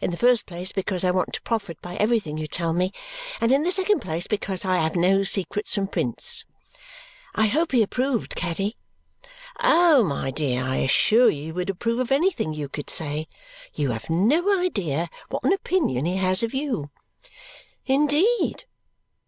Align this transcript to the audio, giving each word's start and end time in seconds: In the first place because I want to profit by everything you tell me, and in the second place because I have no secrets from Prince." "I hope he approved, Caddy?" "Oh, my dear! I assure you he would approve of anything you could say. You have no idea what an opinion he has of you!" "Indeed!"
In 0.00 0.12
the 0.12 0.16
first 0.16 0.46
place 0.46 0.70
because 0.70 1.02
I 1.02 1.10
want 1.10 1.32
to 1.32 1.42
profit 1.42 1.82
by 1.82 1.96
everything 1.96 2.38
you 2.38 2.46
tell 2.46 2.72
me, 2.72 2.92
and 3.40 3.50
in 3.50 3.64
the 3.64 3.72
second 3.72 3.98
place 3.98 4.28
because 4.28 4.64
I 4.64 4.76
have 4.76 4.94
no 4.94 5.24
secrets 5.24 5.74
from 5.74 5.88
Prince." 5.88 6.44
"I 7.34 7.48
hope 7.48 7.72
he 7.72 7.82
approved, 7.82 8.36
Caddy?" 8.36 8.76
"Oh, 9.60 10.04
my 10.04 10.30
dear! 10.30 10.62
I 10.64 10.76
assure 10.76 11.30
you 11.30 11.46
he 11.46 11.50
would 11.50 11.68
approve 11.70 11.98
of 11.98 12.12
anything 12.12 12.52
you 12.54 12.68
could 12.68 12.88
say. 12.88 13.26
You 13.74 13.90
have 13.90 14.08
no 14.08 14.56
idea 14.56 15.10
what 15.30 15.42
an 15.42 15.52
opinion 15.52 16.04
he 16.04 16.16
has 16.18 16.44
of 16.44 16.54
you!" 16.54 16.90
"Indeed!" 17.86 18.66